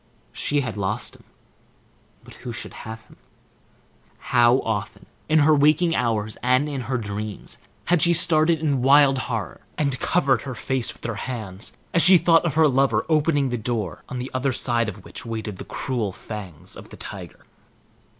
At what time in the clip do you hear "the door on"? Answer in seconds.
13.49-14.17